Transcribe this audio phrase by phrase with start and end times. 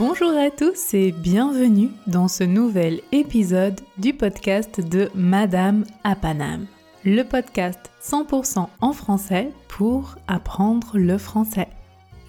[0.00, 6.64] Bonjour à tous et bienvenue dans ce nouvel épisode du podcast de Madame à Paname.
[7.04, 11.68] Le podcast 100% en français pour apprendre le français.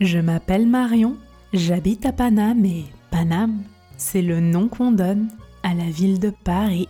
[0.02, 1.16] Je m'appelle Marion,
[1.54, 3.64] j'habite à Paname et Paname,
[3.96, 5.30] c'est le nom qu'on donne
[5.64, 6.90] à la ville de Paris.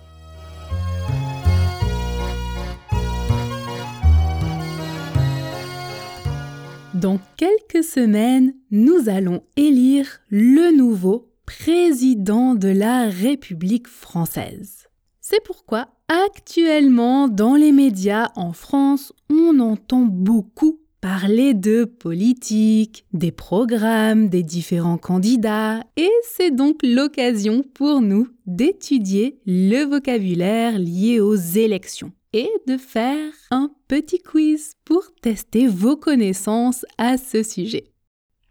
[7.02, 14.88] Dans quelques semaines, nous allons élire le nouveau président de la République française.
[15.20, 23.32] C'est pourquoi actuellement dans les médias en France, on entend beaucoup parler de politique, des
[23.32, 31.34] programmes, des différents candidats, et c'est donc l'occasion pour nous d'étudier le vocabulaire lié aux
[31.34, 37.92] élections et de faire un petit quiz pour tester vos connaissances à ce sujet.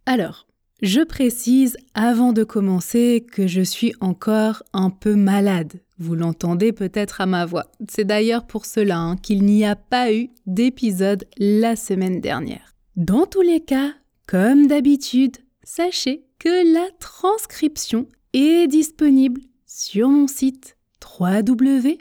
[0.06, 0.47] Alors,
[0.83, 5.81] je précise avant de commencer que je suis encore un peu malade.
[5.98, 7.67] Vous l'entendez peut-être à ma voix.
[7.89, 12.75] C'est d'ailleurs pour cela hein, qu'il n'y a pas eu d'épisode la semaine dernière.
[12.97, 13.92] Dans tous les cas,
[14.27, 20.77] comme d'habitude, sachez que la transcription est disponible sur mon site
[21.19, 21.95] www.madame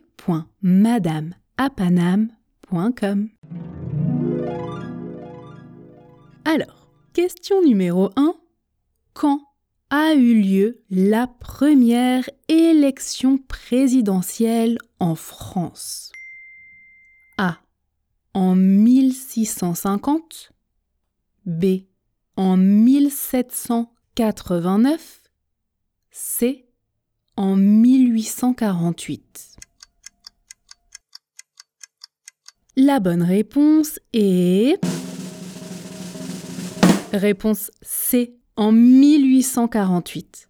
[6.46, 8.34] Alors, question numéro 1.
[9.14, 9.42] Quand
[9.90, 16.14] a eu lieu la première élection présidentielle en France?
[17.38, 17.58] A.
[18.34, 20.54] En 1650
[21.46, 21.82] B.
[22.38, 25.24] En 1789
[26.10, 26.70] C.
[27.36, 29.49] En 1848
[32.82, 34.80] La bonne réponse est...
[37.12, 40.48] Réponse C en 1848.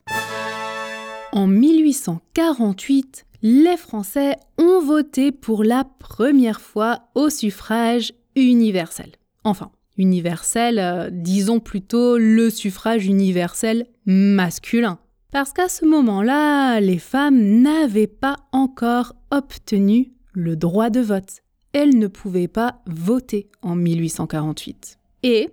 [1.32, 9.10] En 1848, les Français ont voté pour la première fois au suffrage universel.
[9.44, 15.00] Enfin, universel, euh, disons plutôt le suffrage universel masculin.
[15.32, 21.42] Parce qu'à ce moment-là, les femmes n'avaient pas encore obtenu le droit de vote
[21.74, 24.98] elle ne pouvait pas voter en 1848.
[25.24, 25.50] Et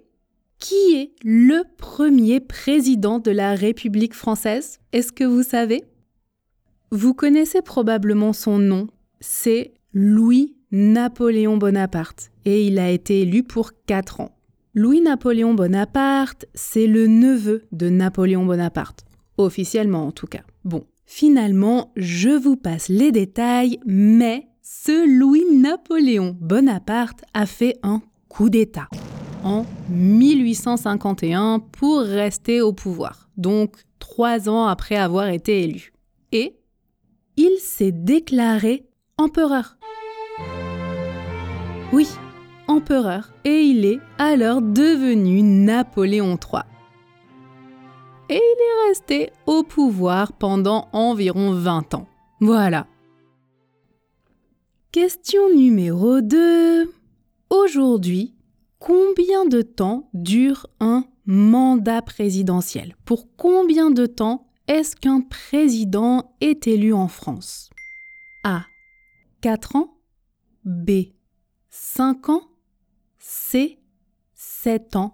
[0.59, 4.81] qui est le premier président de la République française?
[4.93, 5.85] Est-ce que vous savez?
[6.91, 8.87] Vous connaissez probablement son nom,
[9.21, 14.37] c'est Louis-Napoléon Bonaparte, et il a été élu pour 4 ans.
[14.75, 19.05] Louis-Napoléon Bonaparte, c'est le neveu de Napoléon Bonaparte,
[19.37, 20.43] officiellement en tout cas.
[20.65, 28.51] Bon, finalement, je vous passe les détails, mais ce Louis-Napoléon Bonaparte a fait un coup
[28.51, 28.89] d'État
[29.45, 35.93] en 1851 pour rester au pouvoir, donc trois ans après avoir été élu.
[36.33, 36.57] Et
[37.37, 38.89] il s'est déclaré
[39.19, 39.79] empereur.
[41.93, 42.09] Oui,
[42.67, 46.63] empereur, et il est alors devenu Napoléon III.
[48.31, 52.09] Et il est resté au pouvoir pendant environ 20 ans.
[52.41, 52.89] Voilà,
[54.97, 56.91] Question numéro 2.
[57.51, 58.35] Aujourd'hui,
[58.79, 62.97] combien de temps dure un mandat présidentiel?
[63.05, 67.69] Pour combien de temps est-ce qu'un président est élu en France?
[68.43, 68.65] A.
[69.43, 69.99] 4 ans
[70.65, 71.13] B.
[71.69, 72.49] 5 ans
[73.19, 73.79] C.
[74.35, 75.13] 7 ans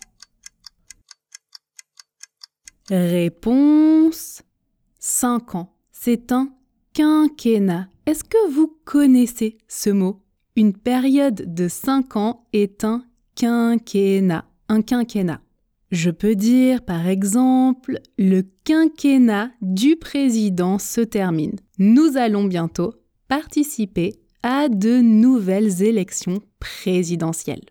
[2.88, 4.44] Réponse
[5.00, 5.76] 5 ans.
[5.90, 6.54] C'est un
[6.92, 7.88] quinquennat.
[8.06, 10.20] Est-ce que vous connaissez ce mot?
[10.56, 13.04] Une période de 5 ans est un
[13.34, 14.44] quinquennat.
[14.68, 15.40] Un quinquennat.
[15.90, 21.56] Je peux dire par exemple, le quinquennat du président se termine.
[21.78, 22.94] Nous allons bientôt
[23.28, 27.64] participer à de nouvelles élections présidentielles.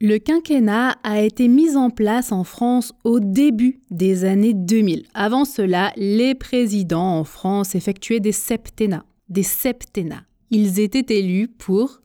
[0.00, 5.06] Le quinquennat a été mis en place en France au début des années 2000.
[5.14, 9.04] Avant cela, les présidents en France effectuaient des septennats.
[9.28, 10.24] Des septennats.
[10.50, 12.02] Ils étaient élus pour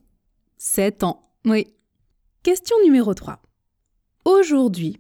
[0.58, 1.32] 7 ans.
[1.46, 1.66] Oui.
[2.44, 3.42] Question numéro 3.
[4.24, 4.98] Aujourd'hui,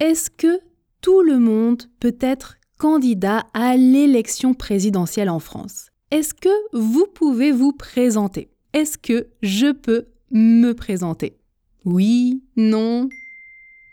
[0.00, 0.58] est-ce que
[1.00, 5.90] tout le monde peut être candidat à l'élection présidentielle en France?
[6.10, 8.50] Est-ce que vous pouvez vous présenter?
[8.72, 11.36] Est-ce que je peux me présenter?
[11.84, 13.08] Oui, non.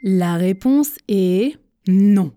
[0.04, 1.58] La réponse est
[1.88, 2.32] non.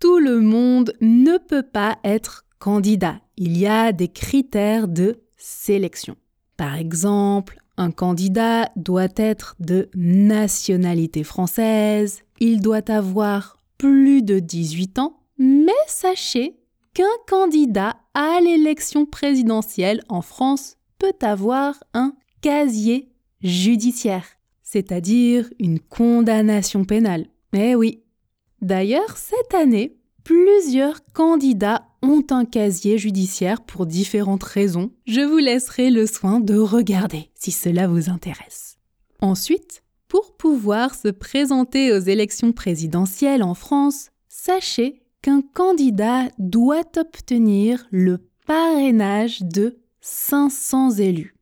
[0.00, 3.20] Tout le monde ne peut pas être candidat.
[3.36, 6.16] Il y a des critères de sélection.
[6.56, 14.98] Par exemple, un candidat doit être de nationalité française, il doit avoir plus de 18
[14.98, 16.58] ans, mais sachez
[16.94, 24.26] qu'un candidat à l'élection présidentielle en France peut avoir un casier judiciaire,
[24.70, 27.28] c'est-à-dire une condamnation pénale.
[27.54, 28.02] Eh oui.
[28.60, 34.90] D'ailleurs, cette année, plusieurs candidats ont un casier judiciaire pour différentes raisons.
[35.06, 38.76] Je vous laisserai le soin de regarder si cela vous intéresse.
[39.22, 47.86] Ensuite, pour pouvoir se présenter aux élections présidentielles en France, sachez qu'un candidat doit obtenir
[47.90, 51.34] le parrainage de 500 élus.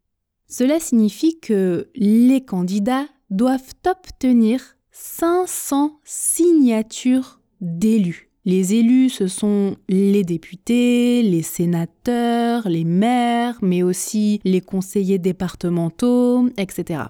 [0.47, 8.31] Cela signifie que les candidats doivent obtenir 500 signatures d'élus.
[8.45, 16.49] Les élus, ce sont les députés, les sénateurs, les maires, mais aussi les conseillers départementaux,
[16.57, 17.03] etc.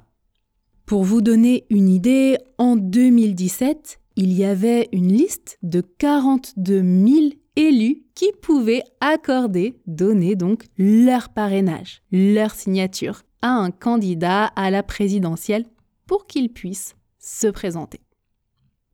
[0.86, 7.26] Pour vous donner une idée, en 2017, il y avait une liste de 42 000
[7.56, 14.82] élus qui pouvaient accorder, donner donc leur parrainage, leur signature à un candidat à la
[14.82, 15.66] présidentielle
[16.06, 18.00] pour qu'il puisse se présenter.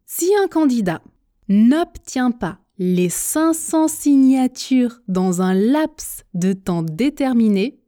[0.07, 1.03] Si un candidat
[1.49, 7.79] n'obtient pas les 500 signatures dans un laps de temps déterminé,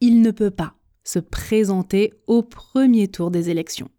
[0.00, 0.74] il ne peut pas
[1.04, 3.90] se présenter au premier tour des élections.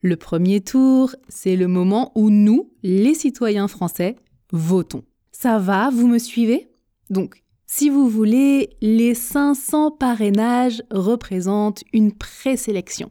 [0.00, 4.16] Le premier tour, c'est le moment où nous, les citoyens français,
[4.52, 5.04] votons.
[5.30, 6.68] Ça va, vous me suivez?
[7.08, 13.10] Donc, si vous voulez, les 500 parrainages représentent une présélection.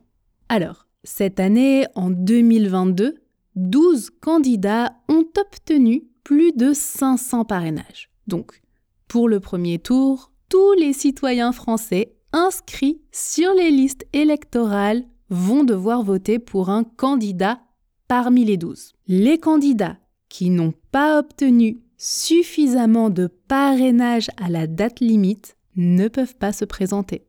[0.54, 3.16] Alors, cette année, en 2022,
[3.56, 8.10] 12 candidats ont obtenu plus de 500 parrainages.
[8.28, 8.62] Donc,
[9.08, 16.04] pour le premier tour, tous les citoyens français inscrits sur les listes électorales vont devoir
[16.04, 17.62] voter pour un candidat
[18.10, 18.92] parmi les 12.
[19.08, 26.36] Les candidats qui n'ont pas obtenu suffisamment de parrainage à la date limite ne peuvent
[26.36, 27.26] pas se présenter.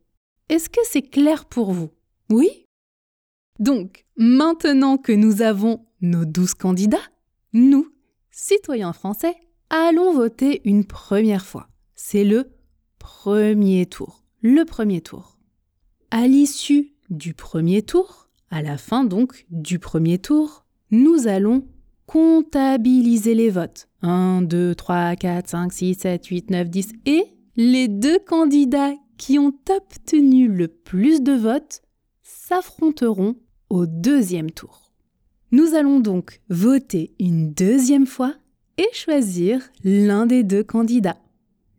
[0.49, 1.91] Est-ce que c'est clair pour vous?
[2.29, 2.67] Oui?
[3.63, 6.99] Donc, maintenant que nous avons nos 12 candidats,
[7.55, 7.89] nous,
[8.31, 9.35] citoyens français,
[9.71, 11.69] allons voter une première fois.
[11.95, 12.53] C'est le
[12.99, 15.39] premier tour le premier tour.
[16.11, 21.67] À l'issue du premier tour, à la fin donc du premier tour, nous allons
[22.07, 23.89] comptabiliser les votes.
[24.03, 27.25] 1, 2, 3, 4, 5, 6, 7, 8, 9, 10 et
[27.57, 31.83] les deux candidats qui ont obtenu le plus de votes
[32.23, 33.37] s'affronteront
[33.73, 34.93] au deuxième tour.
[35.51, 38.35] Nous allons donc voter une deuxième fois
[38.77, 41.17] et choisir l'un des deux candidats.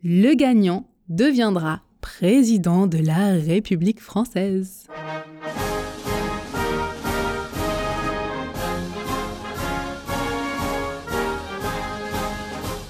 [0.04, 4.88] Le gagnant deviendra président de la République française.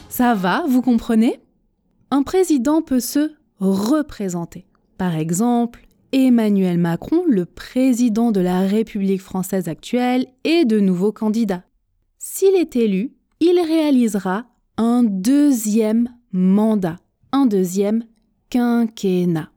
[0.07, 1.41] Ça va, vous comprenez?
[2.09, 4.65] Un président peut se représenter.
[4.97, 5.81] Par exemple,
[6.13, 11.63] Emmanuel Macron, le président de la République française actuelle, est de nouveau candidat.
[12.19, 14.45] S'il est élu, il réalisera
[14.77, 16.97] un deuxième mandat,
[17.31, 18.03] un deuxième
[18.51, 19.49] quinquennat.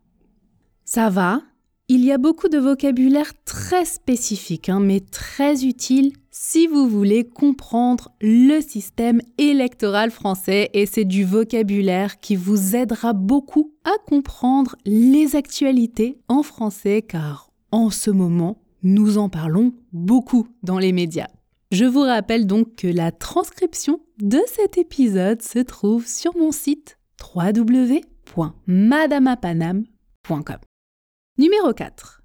[0.87, 1.43] Ça va?
[1.89, 7.25] Il y a beaucoup de vocabulaire très spécifique, hein, mais très utile si vous voulez
[7.25, 14.77] comprendre le système électoral français et c'est du vocabulaire qui vous aidera beaucoup à comprendre
[14.85, 21.29] les actualités en français car en ce moment, nous en parlons beaucoup dans les médias.
[21.73, 26.99] Je vous rappelle donc que la transcription de cet épisode se trouve sur mon site
[27.35, 28.03] www
[28.37, 30.59] www.madamapanam.com.
[31.39, 32.23] Numéro 4.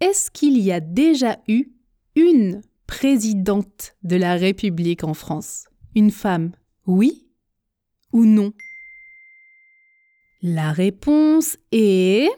[0.00, 1.72] Est-ce qu'il y a déjà eu
[2.14, 6.50] une présidente de la République en France Une femme
[6.88, 7.28] Oui
[8.12, 8.52] ou non?
[10.42, 12.28] La réponse est...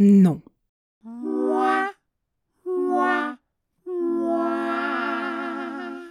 [0.00, 0.42] Non.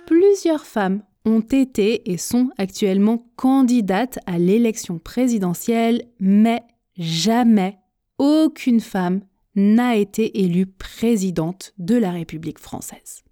[0.07, 6.61] Plusieurs femmes ont été et sont actuellement candidates à l'élection présidentielle, mais
[6.97, 7.77] jamais
[8.17, 9.19] aucune femme
[9.55, 13.23] n'a été élue présidente de la République française.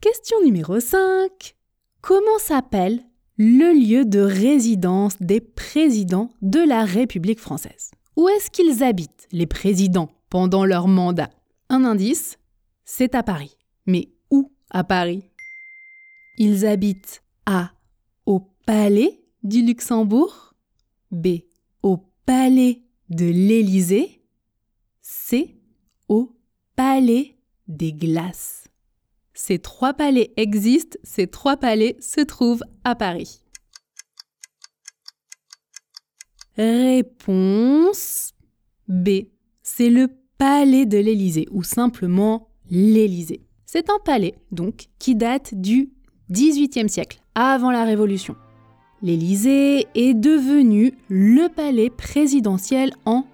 [0.00, 1.54] Question numéro 5.
[2.00, 3.04] Comment s'appelle
[3.36, 7.90] le lieu de résidence des présidents de la République française?
[8.16, 11.30] Où est-ce qu'ils habitent, les présidents, pendant leur mandat?
[11.68, 12.38] Un indice,
[12.84, 13.56] c'est à Paris.
[13.86, 15.24] Mais où à Paris?
[16.38, 17.72] Ils habitent A.
[18.24, 20.54] Au Palais du Luxembourg,
[21.10, 21.38] B.
[21.82, 24.15] Au Palais de l'Élysée,
[25.08, 25.54] C.
[26.08, 26.32] Au
[26.74, 27.36] Palais
[27.68, 28.64] des Glaces.
[29.34, 33.40] ces trois palais existent, ces trois palais se trouvent à Paris.
[36.56, 38.32] Réponse
[38.88, 39.28] B.
[39.62, 40.08] C'est le
[40.38, 43.46] palais de l'Élysée ou simplement l'Élysée.
[43.64, 45.92] C'est un palais, donc, qui date du
[46.32, 48.34] XVIIIe siècle, avant la Révolution.
[49.02, 53.24] L'Élysée est devenu le palais présidentiel en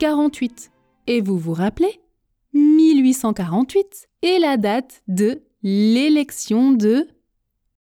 [0.00, 0.72] 1848.
[1.06, 2.00] Et vous vous rappelez?
[2.52, 7.06] 1848 est la date de l'élection de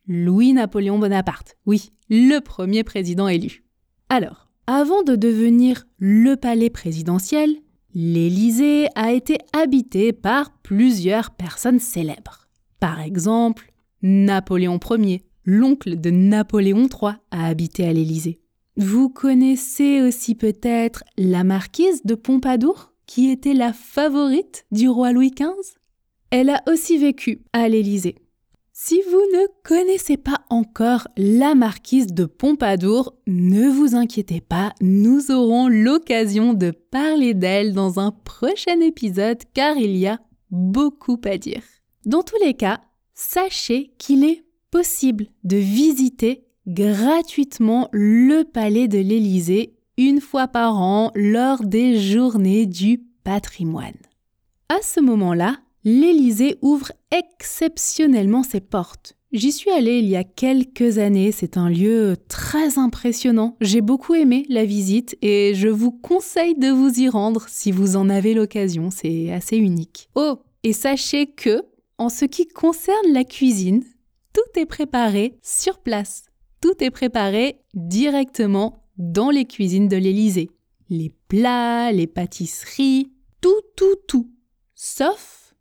[0.08, 1.56] Louis-Napoléon Bonaparte.
[1.66, 3.63] Oui, le premier président élu.
[4.10, 7.56] Alors, avant de devenir le palais présidentiel,
[7.94, 12.48] l'Élysée a été habité par plusieurs personnes célèbres.
[12.80, 18.39] Par exemple, Napoléon Ier, l'oncle de Napoléon III, a habité à l'Élysée.
[18.79, 25.31] Vous connaissez aussi peut-être la marquise de Pompadour, qui était la favorite du roi Louis
[25.31, 25.75] XV
[26.31, 28.15] Elle a aussi vécu à l'Élysée.
[28.71, 35.29] Si vous ne connaissez pas encore la marquise de Pompadour, ne vous inquiétez pas, nous
[35.29, 40.21] aurons l'occasion de parler d'elle dans un prochain épisode car il y a
[40.51, 41.63] beaucoup à dire.
[42.05, 42.79] Dans tous les cas,
[43.13, 51.11] sachez qu'il est possible de visiter gratuitement le palais de l'Élysée une fois par an
[51.15, 53.97] lors des journées du patrimoine.
[54.69, 59.15] À ce moment-là, l'Élysée ouvre exceptionnellement ses portes.
[59.31, 63.57] J'y suis allée il y a quelques années, c'est un lieu très impressionnant.
[63.61, 67.95] J'ai beaucoup aimé la visite et je vous conseille de vous y rendre si vous
[67.95, 70.09] en avez l'occasion, c'est assez unique.
[70.15, 71.63] Oh, et sachez que,
[71.97, 73.83] en ce qui concerne la cuisine,
[74.33, 76.28] tout est préparé sur place.
[76.62, 80.50] Tout est préparé directement dans les cuisines de l'Élysée.
[80.89, 83.12] Les plats, les pâtisseries,
[83.42, 84.30] tout, tout, tout.
[84.75, 85.54] Sauf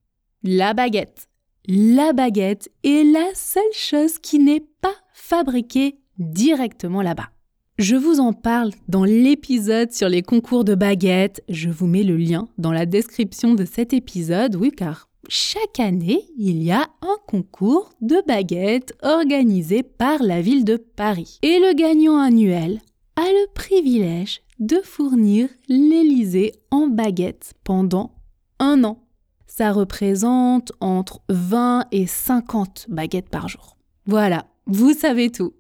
[0.43, 1.29] la baguette.
[1.67, 7.31] La baguette est la seule chose qui n'est pas fabriquée directement là-bas.
[7.79, 11.45] Je vous en parle dans l'épisode sur les concours de baguettes.
[11.49, 16.25] Je vous mets le lien dans la description de cet épisode, oui, car chaque année,
[16.37, 21.39] il y a un concours de baguettes organisé par la ville de Paris.
[21.43, 22.81] Et le gagnant annuel
[23.17, 28.13] a le privilège de fournir l'Élysée en baguettes pendant
[28.59, 29.05] un an.
[29.47, 33.77] Ça représente entre 20 et 50 baguettes par jour.
[34.07, 35.55] Voilà, vous savez tout.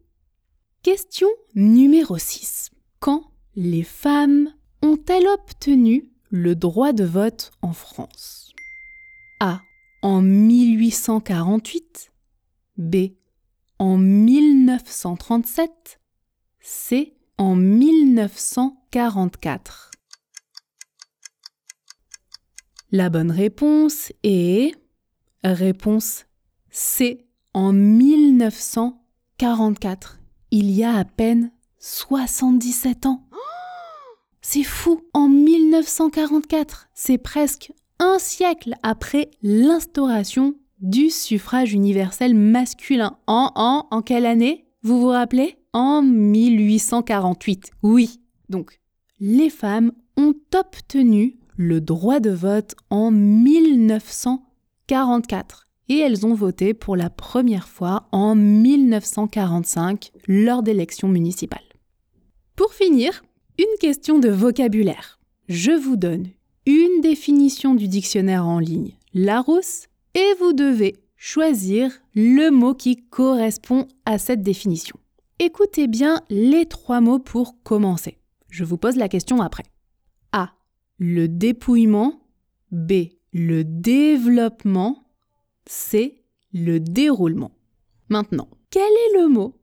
[0.82, 2.70] Question numéro 6.
[3.00, 3.24] Quand
[3.56, 8.47] les femmes ont-elles obtenu le droit de vote en France?
[9.40, 9.62] A.
[10.02, 12.12] En 1848
[12.76, 12.96] B.
[13.78, 16.00] En 1937
[16.60, 17.14] C.
[17.36, 19.90] En 1944
[22.90, 24.74] La bonne réponse est
[25.44, 26.24] réponse
[26.70, 27.26] C.
[27.54, 30.18] En 1944
[30.50, 33.24] il y a à peine 77 ans.
[34.40, 43.16] C'est fou, en 1944, c'est presque un siècle après l'instauration du suffrage universel masculin.
[43.26, 45.56] En, en, en quelle année Vous vous rappelez?
[45.72, 47.70] En 1848.
[47.82, 48.20] Oui.
[48.48, 48.78] Donc,
[49.20, 56.94] les femmes ont obtenu le droit de vote en 1944 et elles ont voté pour
[56.96, 61.62] la première fois en 1945 lors d'élections municipales.
[62.56, 63.22] Pour finir,
[63.58, 65.18] une question de vocabulaire.
[65.48, 66.28] Je vous donne
[66.68, 73.88] une définition du dictionnaire en ligne Larousse et vous devez choisir le mot qui correspond
[74.04, 75.00] à cette définition.
[75.38, 78.18] Écoutez bien les trois mots pour commencer.
[78.50, 79.62] Je vous pose la question après.
[80.32, 80.50] A.
[80.98, 82.20] Le dépouillement.
[82.70, 82.92] B.
[83.32, 85.06] Le développement.
[85.64, 86.22] C.
[86.52, 87.52] Le déroulement.
[88.10, 89.54] Maintenant, quel est le mot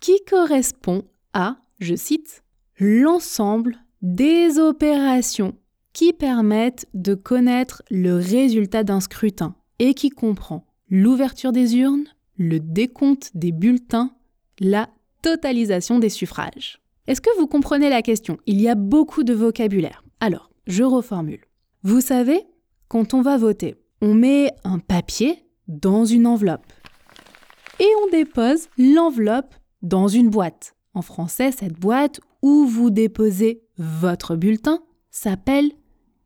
[0.00, 2.44] qui correspond à, je cite,
[2.78, 5.54] l'ensemble des opérations
[5.96, 12.04] qui permettent de connaître le résultat d'un scrutin et qui comprend l'ouverture des urnes,
[12.36, 14.14] le décompte des bulletins,
[14.60, 14.90] la
[15.22, 16.82] totalisation des suffrages.
[17.06, 18.36] Est-ce que vous comprenez la question?
[18.44, 20.04] Il y a beaucoup de vocabulaire.
[20.20, 21.46] Alors, je reformule.
[21.82, 22.42] Vous savez,
[22.88, 26.74] quand on va voter, on met un papier dans une enveloppe.
[27.80, 30.74] Et on dépose l'enveloppe dans une boîte.
[30.92, 35.72] En français, cette boîte où vous déposez votre bulletin s'appelle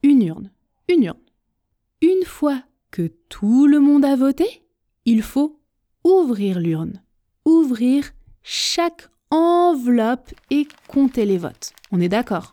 [0.02, 0.50] une urne.
[0.88, 1.18] Une urne.
[2.02, 4.62] Une fois que tout le monde a voté,
[5.04, 5.60] il faut
[6.04, 7.02] ouvrir l'urne.
[7.44, 8.10] Ouvrir
[8.42, 11.72] chaque enveloppe et compter les votes.
[11.92, 12.52] On est d'accord?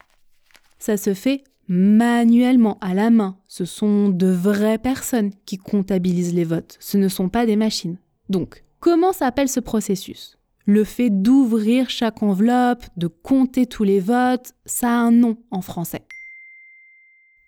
[0.80, 3.38] Ça se fait manuellement, à la main.
[3.48, 7.98] Ce sont de vraies personnes qui comptabilisent les votes, ce ne sont pas des machines.
[8.30, 10.38] Donc, comment s'appelle ce processus?
[10.66, 15.62] Le fait d'ouvrir chaque enveloppe, de compter tous les votes, ça a un nom en
[15.62, 16.06] français.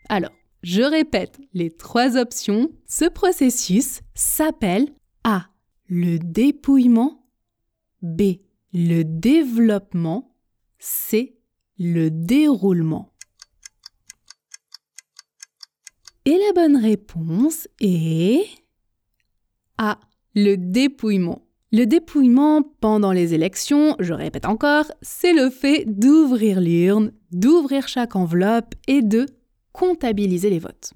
[0.10, 0.32] Alors,
[0.64, 2.72] je répète les trois options.
[2.88, 4.88] Ce processus s'appelle
[5.24, 5.46] A.
[5.88, 7.24] Le dépouillement.
[8.02, 8.40] B.
[8.74, 10.36] Le développement.
[10.80, 11.38] C.
[11.78, 13.14] Le déroulement.
[16.26, 18.46] Et la bonne réponse est
[19.78, 20.00] A.
[20.34, 21.46] Le dépouillement.
[21.72, 28.16] Le dépouillement pendant les élections, je répète encore, c'est le fait d'ouvrir l'urne, d'ouvrir chaque
[28.16, 29.28] enveloppe et de
[29.80, 30.92] comptabiliser les votes.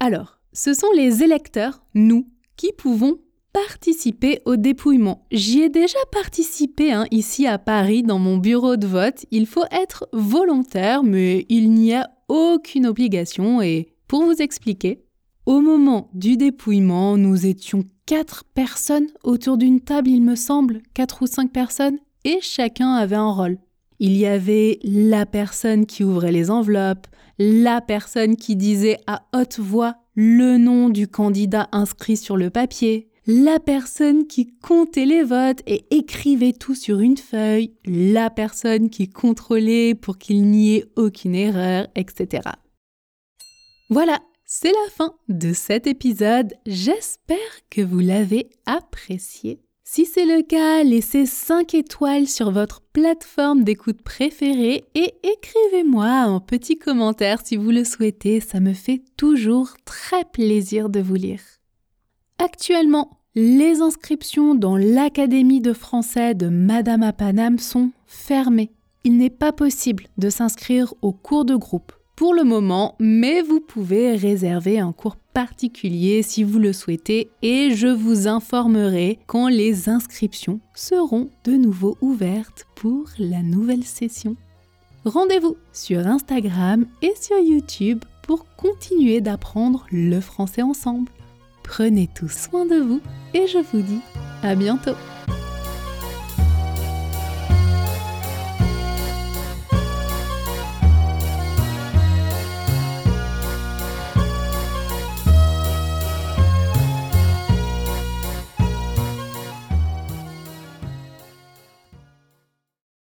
[0.00, 3.18] Alors, ce sont les électeurs, nous, qui pouvons
[3.52, 5.26] participer au dépouillement.
[5.30, 9.26] J'y ai déjà participé hein, ici à Paris dans mon bureau de vote.
[9.30, 15.04] Il faut être volontaire, mais il n'y a aucune obligation et pour vous expliquer,
[15.44, 21.20] au moment du dépouillement, nous étions quatre personnes autour d'une table, il me semble, quatre
[21.20, 23.58] ou cinq personnes, et chacun avait un rôle.
[24.04, 27.06] Il y avait la personne qui ouvrait les enveloppes,
[27.38, 33.12] la personne qui disait à haute voix le nom du candidat inscrit sur le papier,
[33.28, 39.08] la personne qui comptait les votes et écrivait tout sur une feuille, la personne qui
[39.08, 42.42] contrôlait pour qu'il n'y ait aucune erreur, etc.
[43.88, 46.54] Voilà, c'est la fin de cet épisode.
[46.66, 47.38] J'espère
[47.70, 49.60] que vous l'avez apprécié.
[49.84, 56.38] Si c'est le cas, laissez 5 étoiles sur votre plateforme d'écoute préférée et écrivez-moi un
[56.38, 61.40] petit commentaire si vous le souhaitez, ça me fait toujours très plaisir de vous lire.
[62.38, 68.70] Actuellement, les inscriptions dans l'Académie de français de Madame à Paname sont fermées.
[69.04, 73.60] Il n'est pas possible de s'inscrire au cours de groupe pour le moment, mais vous
[73.60, 79.88] pouvez réserver un cours particulier si vous le souhaitez et je vous informerai quand les
[79.88, 84.36] inscriptions seront de nouveau ouvertes pour la nouvelle session.
[85.04, 91.10] Rendez-vous sur Instagram et sur YouTube pour continuer d'apprendre le français ensemble.
[91.64, 93.00] Prenez tout soin de vous
[93.34, 94.00] et je vous dis
[94.42, 94.94] à bientôt